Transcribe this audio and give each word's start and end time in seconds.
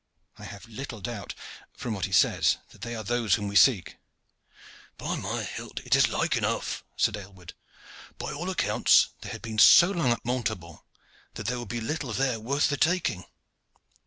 I 0.39 0.45
have 0.45 0.65
little 0.67 0.99
doubt, 0.99 1.35
from 1.77 1.93
what 1.93 2.05
he 2.05 2.11
says, 2.11 2.57
that 2.71 2.81
they 2.81 2.95
are 2.95 3.03
those 3.03 3.35
whom 3.35 3.47
we 3.47 3.55
seek." 3.55 3.97
"By 4.97 5.15
my 5.15 5.43
hilt! 5.43 5.79
it 5.85 5.95
is 5.95 6.07
like 6.09 6.35
enough," 6.35 6.83
said 6.97 7.15
Aylward. 7.15 7.53
"By 8.17 8.31
all 8.33 8.49
accounts 8.49 9.09
they 9.21 9.29
had 9.29 9.43
been 9.43 9.59
so 9.59 9.91
long 9.91 10.11
at 10.11 10.25
Montaubon, 10.25 10.79
that 11.35 11.45
there 11.45 11.59
would 11.59 11.69
be 11.69 11.81
little 11.81 12.13
there 12.13 12.39
worth 12.39 12.69
the 12.69 12.77
taking. 12.77 13.25